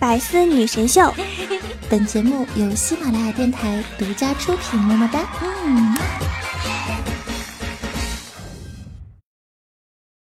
[0.00, 1.12] 百思女神秀，
[1.90, 4.80] 本节目由喜马拉雅电台独家出品。
[4.80, 5.20] 么么哒。
[5.42, 5.94] 嗯。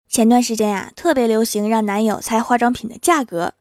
[0.07, 3.55] 前段时间呀，特别流行让男友猜化妆品的价格。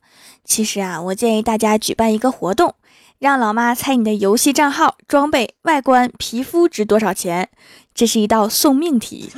[0.45, 2.77] 其实啊，我建议大家举办一个活动，
[3.19, 7.49] 让老妈猜你的游戏账号、装备、外观、皮肤值多少钱。
[7.93, 9.33] 这是一道送命题。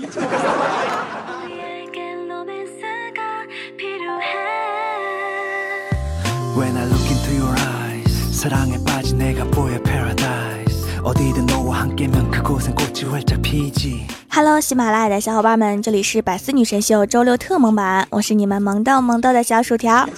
[14.30, 20.08] Hello，喜马拉雅的小伙伴们，这里是百思女神秀周六特萌版，我是你们萌逗萌逗的小薯条。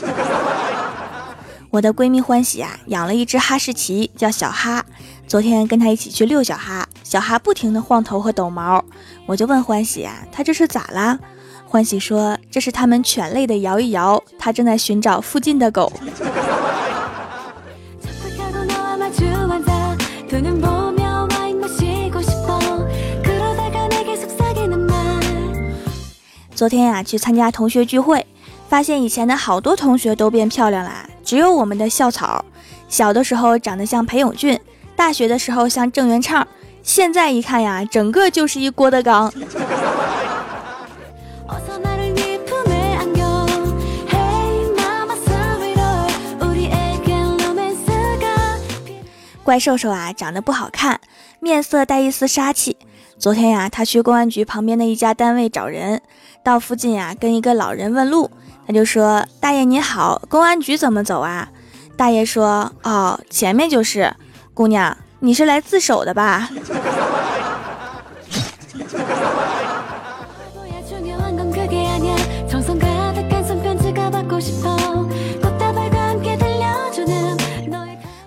[1.71, 4.85] 我的闺蜜欢喜啊，养了一只哈士奇，叫小哈。
[5.27, 8.85] 昨天跟她一起去遛小哈，小哈不停的晃头和抖毛，
[9.25, 11.19] 我就问欢喜啊，他这是咋啦？
[11.65, 15.91] 欢喜说，这是他们犬类的摇一摇，他正在寻找附近的狗。
[26.61, 28.27] 昨天呀，去参加同学聚会，
[28.69, 32.45] 发现以前的好多同学都变漂亮了，只有我们的校草，
[32.87, 34.61] 小的时候长得像裴勇俊，
[34.95, 36.47] 大学的时候像郑元畅，
[36.83, 39.33] 现在一看呀，整个就是一郭德纲。
[49.43, 51.01] 怪兽兽啊，长得不好看，
[51.41, 52.77] 面色带一丝杀气。
[53.21, 56.01] 昨天呀，他去公安局旁边的一家单位找人。
[56.43, 58.31] 到附近呀，跟一个老人问路，
[58.67, 61.51] 他就说：“大爷你好，公安局怎么走啊？”
[61.99, 64.17] 大爷说：“哦，前面就是。”
[64.55, 66.49] 姑娘，你是来自首的吧？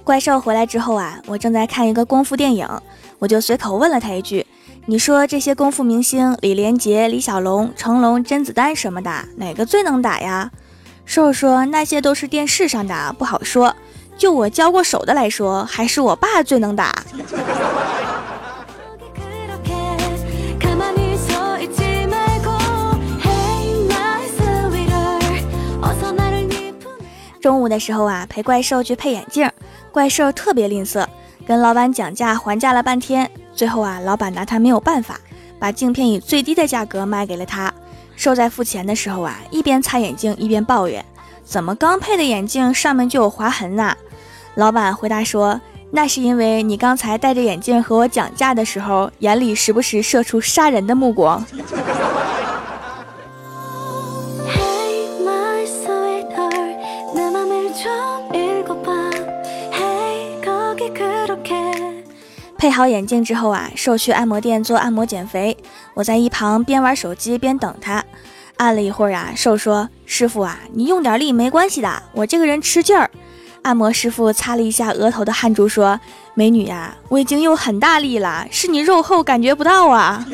[0.04, 2.68] 怪兽回来之后啊，我正在看一个功夫电影，
[3.24, 4.46] 我就随口问了他一句。
[4.86, 10.52] 你说这些功夫明星李连杰、李小龙、成龙、甄子丹什么的，哪个最能打呀？
[11.06, 13.74] 瘦瘦说那些都是电视上的，不好说。
[14.18, 16.94] 就我交过手的来说，还是我爸最能打。
[27.40, 29.50] 中午的时候啊，陪怪兽去配眼镜，
[29.94, 31.06] 怪兽特别吝啬，
[31.46, 33.30] 跟老板讲价还价了半天。
[33.54, 35.20] 最后啊，老板拿他没有办法，
[35.60, 37.74] 把镜片以最低的价格卖给了他。
[38.16, 41.04] 瘦在付钱的时候啊，一边擦眼镜一边抱怨
[41.44, 43.96] ：“怎么刚配的眼镜上面就有划痕呢？”
[44.56, 45.60] 老板回答说
[45.92, 51.44] ：“那是因为你刚才戴着眼镜和我讲价的时候，眼里时不时射出杀人的目光。”
[62.74, 65.56] 好眼镜之后啊，瘦去按摩店做按摩减肥。
[65.94, 68.04] 我在一旁边玩手机边等他。
[68.58, 73.10] 按了一会儿啊，瘦说：“师傅啊，你用点力没关系的，我这个人吃劲儿。”
[73.64, 76.00] 按摩师傅擦了一下额头的汗珠，说
[76.36, 80.26] ：“美女呀，我已经用很大力了，是你肉厚感觉不到啊。”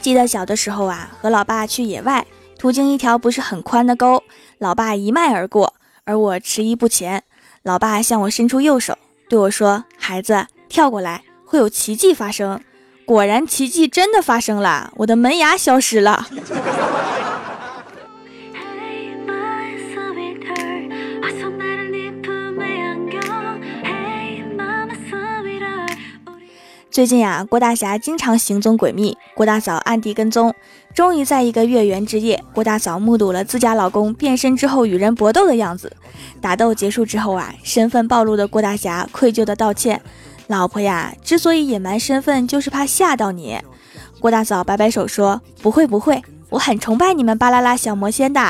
[0.00, 2.26] 记得小的时候啊，和老爸去野外，
[2.58, 4.22] 途经一条不是很宽的沟，
[4.58, 5.74] 老爸一迈而过，
[6.04, 7.22] 而我迟疑不前。
[7.62, 8.96] 老爸向我伸出右手，
[9.28, 12.58] 对我说：“孩子，跳过来，会有奇迹发生。”
[13.04, 16.26] 果然，奇迹真的发生了，我的门牙消失了。
[26.90, 30.52] 最近呀，郭大侠经常行踪诡秘，郭大嫂暗地跟踪。
[30.92, 35.96] 终于在一个月圆之夜，郭大嫂目睹了自家老公变身之后与人搏斗的样子。
[36.40, 40.02] 打斗结束之后啊，身份暴露的郭大侠愧疚的道歉
[40.48, 43.60] ：“老婆呀，之所以隐瞒身份，就是怕吓到你。”
[44.18, 48.40] 郭大嫂摆摆手说：“不会不会，我很崇拜你们巴啦啦小魔仙的。”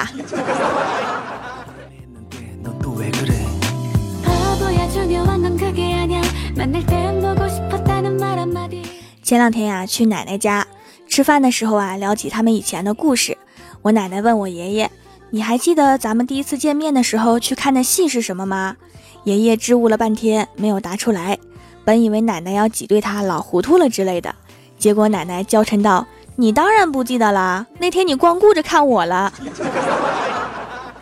[9.31, 10.67] 前两天呀，去奶奶家
[11.07, 13.39] 吃饭的时候啊，聊起他们以前的故事。
[13.81, 14.91] 我奶奶问我爷爷
[15.31, 18.77] ：“你还记得咱们第一次见面的时候去看的戏是什么吗？”
[19.23, 21.39] 爷爷支吾了半天，没有答出来。
[21.85, 24.35] 本以为奶奶要挤兑他老糊涂了之类的，
[24.81, 26.05] 结果奶奶娇嗔道
[26.35, 29.33] ：“你当然不记得了，那天你光顾着看我了，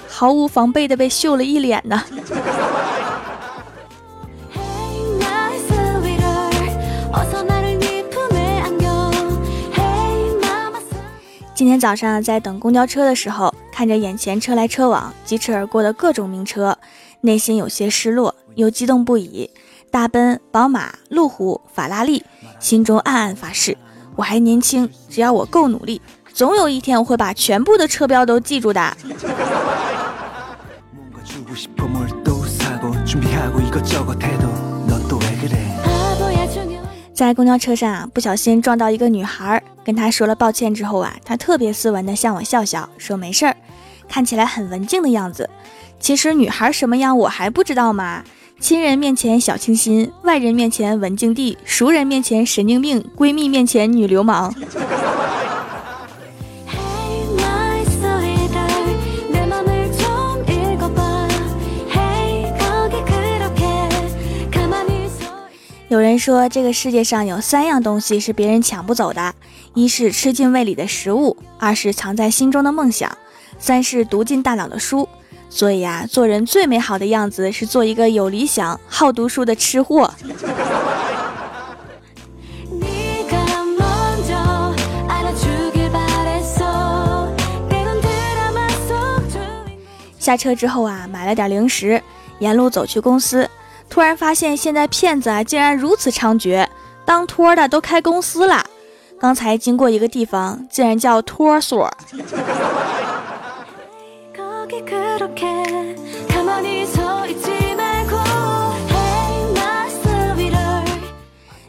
[0.07, 2.05] 毫无防备的被秀了一脸呢。”
[11.59, 16.79] 今天早上在等公交车的时候，看着眼前车来车往、疾驰而过的各种名车，
[17.23, 19.51] 内心有些失落，又激动不已。
[19.91, 22.25] 大奔、宝马、路虎、法拉利，
[22.61, 23.77] 心中暗暗发誓：
[24.15, 26.01] 我还年轻，只要我够努力，
[26.33, 28.97] 总有一天我会把全部的车标都记住的。
[37.19, 43.57] 在公交车上啊，不小心撞到一个女孩，跟她说了抱歉之后啊，她特别斯文的向我笑笑，说没事儿，
[44.09, 45.51] 看起来很文静的样子。
[45.99, 48.23] 其实女孩什么样我还不知道吗？
[48.61, 54.55] 亲人面前小清新，外人面前文静地，熟人面前神经病，闺蜜面前女流氓。
[66.19, 69.33] 人说，这个世界上有三样东西是别人抢不走的：
[69.75, 73.17] 一是吃进胃里的食物，二是藏在心中的梦想，
[73.61, 75.09] 三是读进大脑的书。
[75.49, 80.13] 所以啊，做人最美好的样子是做一个有理想、好读书的吃货。
[90.19, 92.03] 下车之后啊，买了点零食，
[92.41, 93.49] 沿路走去公司。
[93.89, 96.67] 突然发现，现在骗子啊竟然如此猖獗，
[97.05, 98.65] 当托的都开公司了。
[99.19, 101.91] 刚才经过一个地方，竟然叫托所。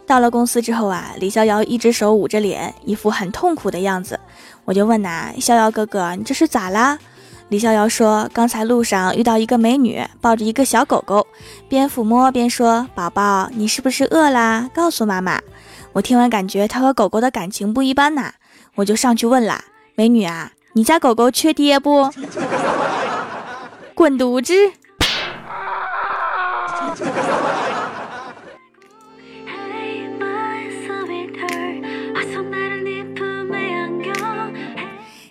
[0.05, 4.19] 到了公司之后啊，李逍遥一只手捂着脸，一副很痛苦的样子。
[4.65, 6.97] 我就问呐，逍遥哥哥，你这是咋啦？
[7.49, 11.25] 李逍遥说：“刚才路上遇到一个美女，抱着一个小狗狗，
[11.67, 14.69] 边抚摸边说：‘宝宝，你是不是饿啦？
[14.71, 15.41] 告诉妈妈。’
[15.93, 18.33] 我听完感觉她和狗狗的感情不一般呐，
[18.75, 19.63] 我就上去问了
[19.95, 22.11] ：‘美女啊，你家狗狗缺爹不？’
[23.95, 24.53] 滚犊子！”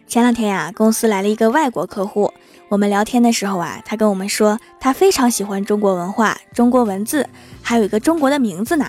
[0.08, 2.32] 前两天呀，公司来了一个外国客户。
[2.70, 7.28] 我们聊天的时候啊，他跟我们说，他非常喜欢中国文化、中国文字，
[7.60, 8.86] 还有一个中国的名字呢。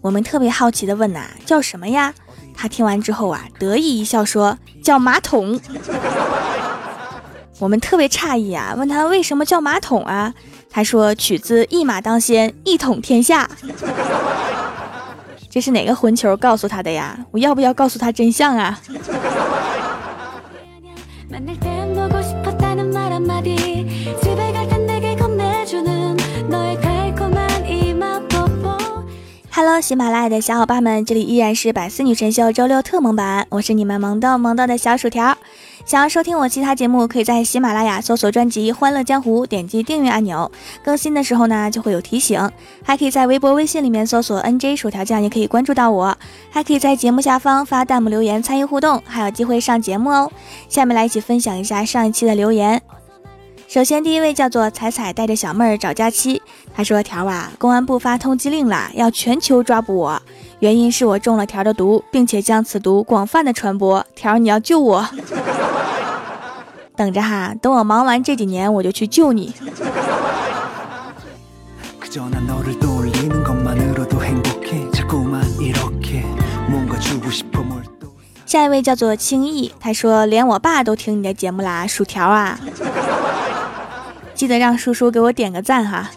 [0.00, 2.14] 我们特别好奇的问呐，叫什么呀？
[2.54, 5.60] 他听完之后啊，得意一笑说，叫马桶。
[7.58, 10.32] 我们特别诧异啊，问他为什么叫马桶啊？
[10.70, 13.50] 他说取自一马当先，一统天下。
[15.50, 17.18] 这是哪个混球告诉他的呀？
[17.32, 18.80] 我要不要告诉他真相啊
[29.78, 35.36] 喜马拉雅的小伙伴们，这里依然是百思女神秀周六特萌版，我是你们萌豆萌豆的小薯条。
[35.84, 40.50] 想要收听我其他节目，可以在喜马拉雅搜索专辑《欢乐江湖》，点击订阅按钮，
[40.82, 42.50] 更新的时候呢就会有提醒。
[42.82, 46.16] 还可以在微博、微信里面搜索 NJ 薯条酱，也可以关注到我。
[46.50, 50.32] 还可以在节目下方发弹幕留言参与互动，还有机会上节目哦。
[50.68, 52.80] 下面来一起分享一下上一期的留言。
[53.70, 56.42] 首先，第一位叫做彩彩带着小妹儿找佳期。
[56.74, 60.20] 他说：“条啊，公安部发通缉令了，要全球抓捕我，
[60.58, 64.04] 原因是我中了条的毒，并且将此毒广泛的传播。
[64.16, 65.06] 条，你要救我，
[66.96, 69.54] 等着哈，等我忙完这几年，我就去救你。”
[78.44, 82.58] 下一位叫做轻易，他说：“连我爸都听你的节目啦，薯条啊。”
[84.40, 86.08] 记得让叔叔给我点个赞哈。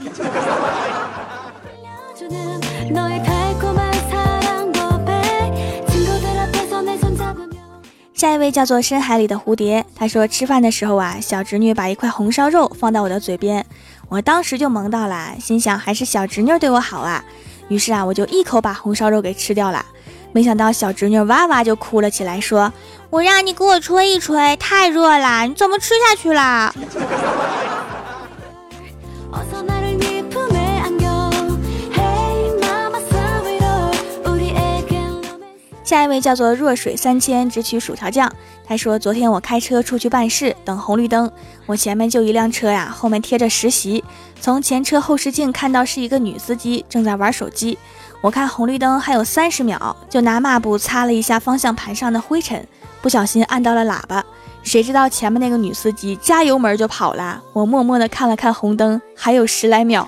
[8.14, 13.66] 下一位叫做深海里的蝴蝶，他说吃饭的时候啊，小侄女把一块红烧肉放到我的嘴边，
[14.08, 17.22] 我当时就萌到了，心想还是小侄女对我好啊，
[17.68, 19.86] 于是啊，我就一口把红烧肉给吃掉了。
[20.32, 22.72] 没想到小侄女哇哇就哭了起来，说
[23.12, 26.74] ：“我让你给我吹一吹，太热了，你怎么吃下去了？”
[35.94, 38.28] 下一位叫做弱水三千，只取薯条酱。
[38.66, 41.32] 他说：“昨天我开车出去办事，等红绿灯，
[41.68, 44.04] 我前面就一辆车呀，后面贴着实习。
[44.42, 47.78] 从前车后视镜看到是一个女司机正在玩手机。
[48.22, 52.68] 我看红绿灯还有三十秒，就拿抹布擦了一下方向盘上的灰尘，
[53.00, 54.26] 不小心按到了喇叭。
[54.64, 57.40] 谁知道前面那个女司机加油门就跑了。
[57.54, 60.08] 我默默地看了看红灯，还有十来秒。”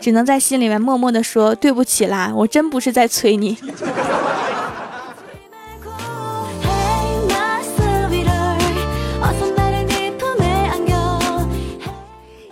[0.00, 3.58] 只能在心里面默默的说对不起啦，我真不是在催你。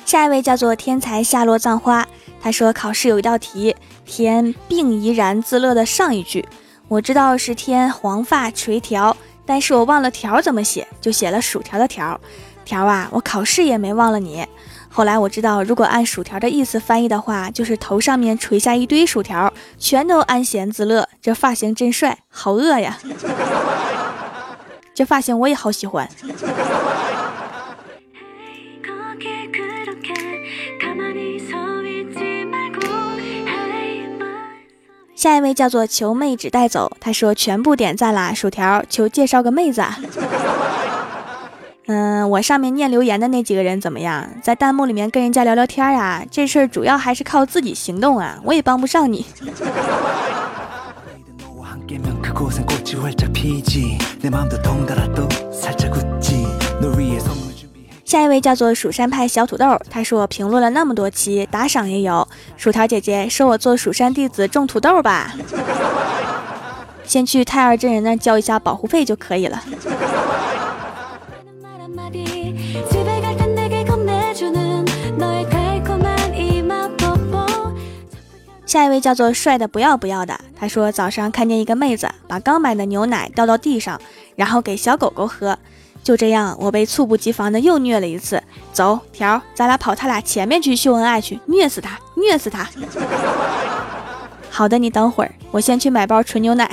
[0.05, 2.07] 下一位叫做天才夏洛葬花，
[2.41, 3.75] 他说考试有一道题，
[4.05, 6.47] 填病怡然自乐的上一句，
[6.88, 9.12] 我知道是填黄发垂髫，
[9.45, 12.19] 但是我忘了条怎么写，就写了薯条的条，
[12.65, 14.47] 条啊，我考试也没忘了你。
[14.97, 21.07] 后来我知道，如果按薯条的意思翻译的话，就是头上面垂下一堆薯条，全都安闲自乐。
[21.21, 22.97] 这发型真帅，好饿呀！
[24.97, 26.09] 这发型我也好喜欢。
[35.15, 39.85] 下一位叫做求妹纸带走，他说全部点赞啦，薯条求介绍个妹子。
[41.88, 44.28] 嗯，我上面念留言的那几个人怎么样？
[44.43, 49.25] 在弹幕里面跟人家聊聊天啊，这事儿主要还是靠自己行动啊，我也帮不上你。
[58.05, 62.26] 下一位叫做蜀山派小土豆，他说我评论了那么多期，打赏也有。
[62.57, 65.35] 薯条姐姐收我做蜀山弟子种土豆吧，
[67.05, 69.62] 先去太二真人那交一下保护费就可以了。
[78.66, 83.99] 下一位叫做帅的不要不要的，他说早上看见一个妹子把刚买的牛奶倒到地上，
[84.35, 85.56] 然后给小狗狗喝。
[86.02, 88.42] 就这样，我被猝不及防的又虐了一次。
[88.73, 92.68] 走，条，咱俩跑他俩前面去秀恩爱去，虐死他，虐死他。
[94.50, 96.68] 好的，你等会儿，我先去买包纯牛奶。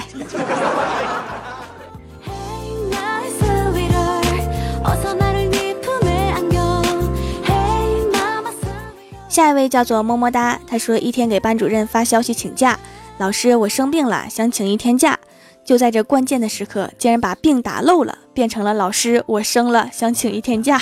[9.33, 12.77] 下一位叫做么么哒，他说一天给班主任发消息请假，
[13.17, 15.17] 老师我生病了，想请一天假。
[15.65, 20.79] 就在这关键的时刻，竟然把病打漏了，变成了老师，我生了，想请一天假。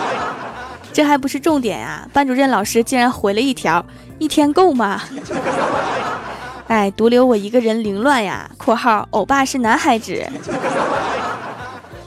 [0.94, 2.08] 这还不是重点啊！
[2.10, 3.84] 班主任老师竟然回了一条：
[4.18, 5.02] 一天够吗？
[6.68, 10.26] 哎，独留我一个人凌乱呀！（括号欧巴是男孩子，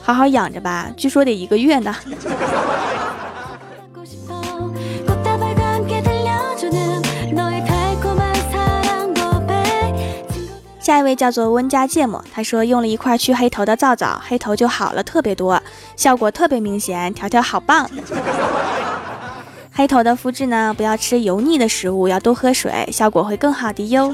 [0.02, 1.94] 好好养着吧，据说得一个月呢。）
[10.82, 15.62] 下一位叫做温家芥末，他说用了一块去黑头的皂皂，黑头就好了特别多，
[15.94, 17.88] 效果特别明显，条条好棒。
[19.70, 24.12] 黑头的肤质呢，不要吃油腻的食物，要多喝水，效果会更好的哟。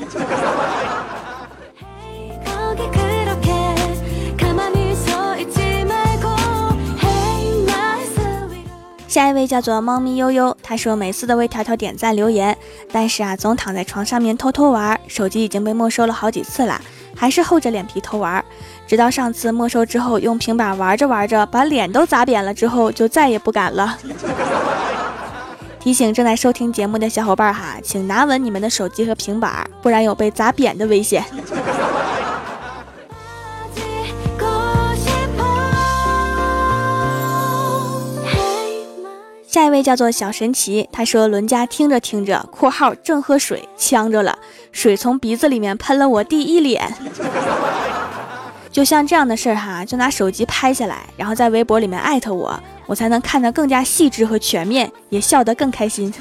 [9.18, 12.56] 下一位叫做猫咪悠悠，他说每次都为条条点赞留言，
[12.92, 16.80] 但是啊，总躺在床上面偷偷玩，手机已经被没收了好几次了，
[17.16, 18.44] 还是厚着脸皮偷玩，
[18.86, 23.98] 直到上次没收之后，用平板玩着玩着，把脸都砸扁了之后，就再也不敢了。
[25.82, 31.24] 提醒正在收听节目的小伙伴哈，请拿稳你们的手机和平板，不然有被砸扁的危险。
[39.58, 44.38] 下一位叫做小神奇，他说伦家听着听着（括号正喝水，呛着了，
[44.70, 46.94] 水从鼻子里面喷了我第一脸）。
[48.70, 56.14] 就像这样的事儿哈，就拿手机拍下来，然后在微博里面艾特我，我才能看得更加细致和全面，也笑得更开心。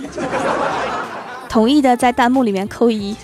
[1.48, 3.16] 同意的在弹幕里面扣一。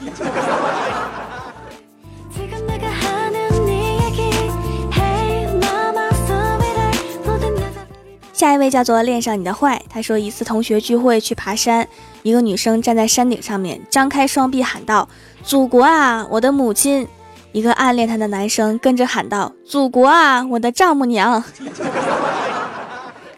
[8.43, 11.87] 下一位叫做恋上你的坏，他说一次同学聚会去爬山，
[12.23, 15.07] 一个女生站在山顶上面，张开双臂喊道
[15.41, 17.07] ：“祖国啊，我的母亲！”
[17.53, 21.41] 一个暗恋她的男生跟着喊道：“祖国啊，我的丈母娘！”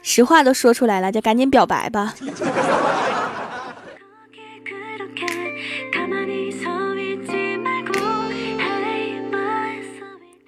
[0.02, 2.16] 实话都说出来了，就赶紧表白吧。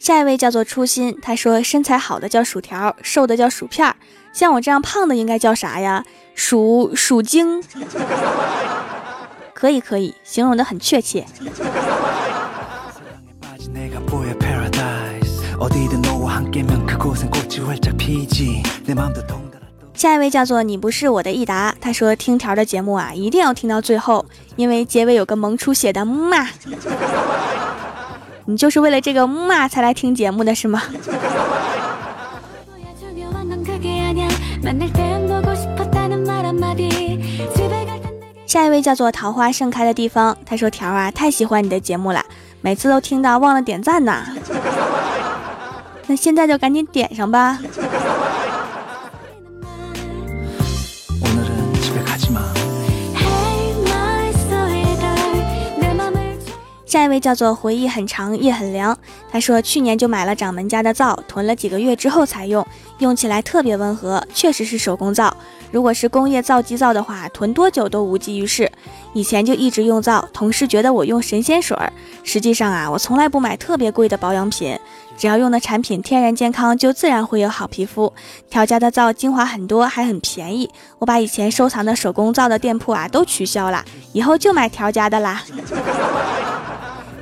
[0.08, 3.94] 下一位叫做初心，他说身材好的叫薯条，瘦的叫薯片儿。
[4.32, 6.02] 像我这样胖的应该叫啥呀？
[6.34, 7.62] 薯薯精，
[9.54, 11.26] 可以可以，形容的很确切。
[19.94, 26.48] 下一位叫做你不是我的益达，他说听条的节目啊，一定要听到最后，因为结尾有个萌出血的嘛。
[28.50, 30.82] 你就是为了这个嘛才来听节目的是吗？
[38.46, 42.26] 下一位叫做桃花盛开的地方，他说：“条啊，太喜欢你的节目了，
[42.62, 44.26] 每次都听到忘了点赞呢。
[46.08, 47.60] 那现在就赶紧点上吧。”
[56.98, 58.98] 下一位叫做回忆很长夜很凉，
[59.32, 62.66] 他说去年就买了掌门家的皂，囤了几个月之后才用，
[62.98, 65.32] 用起来特别温和，确实是手工皂。
[65.72, 68.72] 如果是工业皂基皂的话，囤多久都无济于事。
[69.14, 74.76] 以前就一直用皂，同事觉得我用神仙水儿，实际上啊，我从来不买特别贵的保养品，
[75.16, 78.12] 只要用的产品天然健康，就自然会有好皮肤。
[78.50, 85.44] 调家的皂精华很多，还很便宜，我把以前收藏的手工皂的店铺啊都取消了，以后就买调家的啦。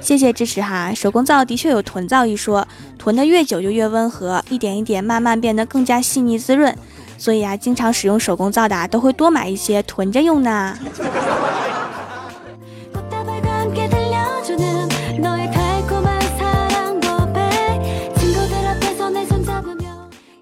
[0.05, 6.75] 谢谢支持哈，手工皂的确有囤皂一说，囤的越久就越温和，一点一点慢慢变得更加细腻滋润，
[7.17, 10.77] 所以啊，经常使用手工皂的都会多买一些囤着用呢。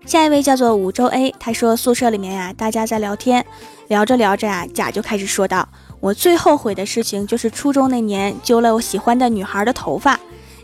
[0.06, 3.46] 下一位叫做五洲 A，他说宿舍里面呀，大家在聊天，
[3.88, 5.68] 聊着聊着啊，甲就开始说道。
[6.00, 10.20] 我最后悔的事情就是初中那年揪了我喜欢的女孩的头发，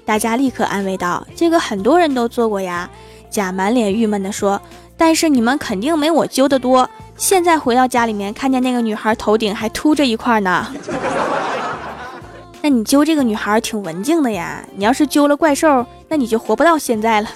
[0.05, 2.89] 大家立刻安慰道：“这个很多人都做过呀。”
[3.31, 4.61] 甲满脸郁闷地说
[4.97, 6.89] ：“但是你们肯定没我揪的多。
[7.15, 10.67] 现在回到家里面，看见那个女孩头顶还秃着一块呢。
[12.61, 14.61] 那你揪这个女孩挺文静的呀。
[14.75, 17.29] 你要是揪了怪兽，那你就活不到现在了。”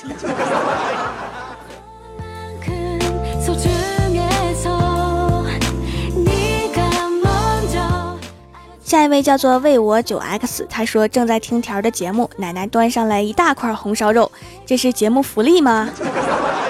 [8.94, 14.32] 下一位叫做为我九 x，他说正在听条的节目，奶奶端上来一大块红烧肉，
[14.68, 15.90] 这是节目福利吗？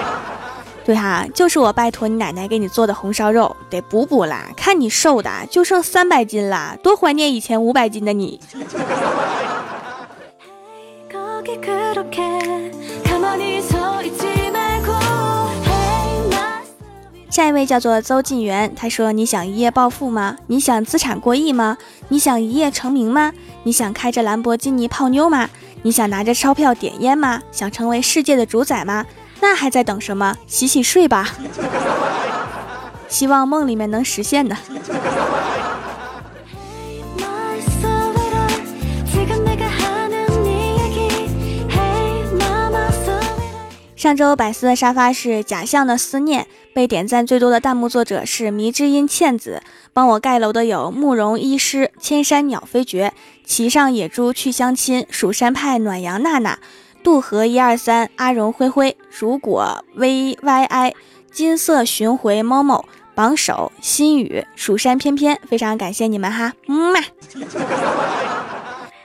[0.86, 8.40] 对哈，就是我拜托你奶奶给你做的红烧肉，得补补啦，看你瘦的就剩三百斤啦，多怀念以前五百斤的你。
[17.34, 20.36] 下一位叫做邹晋元，他说：“你想一夜暴富吗？
[20.46, 21.76] 你想资产过亿吗？
[22.06, 23.32] 你想一夜成名吗？
[23.64, 25.50] 你想开着兰博基尼泡妞吗？
[25.82, 27.42] 你想拿着钞票点烟吗？
[27.50, 29.04] 想成为世界的主宰吗？
[29.40, 30.36] 那还在等什么？
[30.46, 31.28] 洗洗睡吧！
[33.10, 34.56] 希望梦里面能实现的。”
[44.04, 49.62] 上周百思的沙发是假象的思念，被点赞最多的弹幕作者是迷之音茜子。
[49.94, 53.14] 帮我盖楼的有慕容医师、千山鸟飞绝、
[53.46, 56.58] 骑上野猪去相亲、蜀山派暖阳娜娜、
[57.02, 60.94] 渡河一二三、阿荣灰灰、如果 V Y I、
[61.32, 67.00] 金色巡回猫猫、榜首心语、蜀山翩翩，非常感谢你们哈，嗯嘛。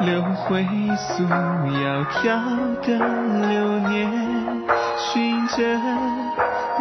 [0.00, 0.64] 留回
[0.96, 2.26] 溯窈窕
[2.82, 2.86] 的
[3.48, 3.54] 流
[3.88, 3.96] 年，
[4.96, 5.56] 寻着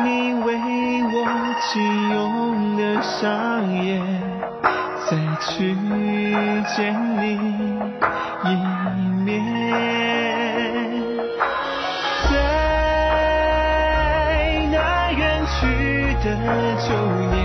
[0.03, 0.45] 你为
[1.03, 1.15] 我
[1.71, 1.73] 紧
[2.11, 2.15] 拥
[2.77, 3.25] 的双
[3.83, 3.87] 眼，
[5.09, 5.47] 再去
[6.75, 6.77] 见
[7.17, 7.25] 你
[8.43, 8.45] 一
[9.23, 9.25] 面。
[12.29, 12.31] 在
[14.71, 14.75] 那
[15.11, 15.55] 远去
[16.23, 16.25] 的
[16.77, 16.87] 旧
[17.31, 17.35] 年，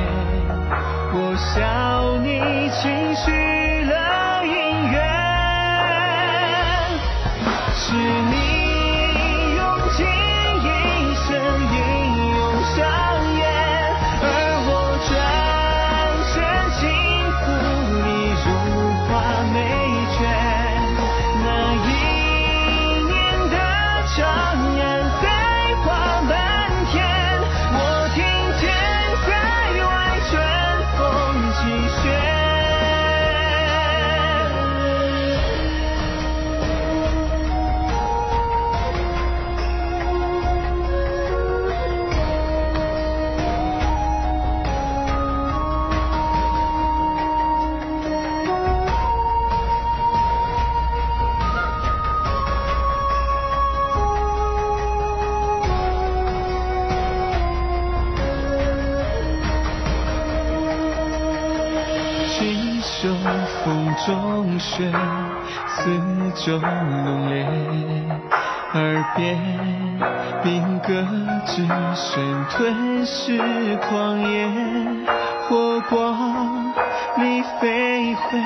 [1.15, 1.61] 我笑
[7.93, 8.62] 是你。
[64.05, 64.91] 中雪，
[65.69, 66.01] 四
[66.45, 67.47] 周浓烈，
[68.75, 69.39] 耳边
[70.43, 70.89] 兵戈
[71.47, 73.39] 之声吞噬
[73.79, 74.49] 旷野，
[75.49, 76.73] 火光
[77.19, 78.41] 里飞回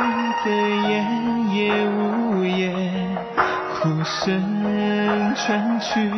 [0.44, 0.50] 的
[0.90, 3.16] 烟也无言，
[3.74, 6.10] 哭声传去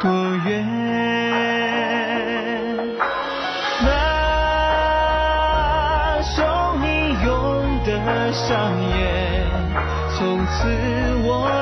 [0.00, 0.10] 多
[0.46, 0.81] 远？
[8.48, 9.46] 上演，
[10.18, 10.66] 从此
[11.22, 11.61] 我